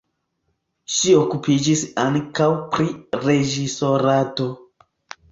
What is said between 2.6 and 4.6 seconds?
pri reĝisorado.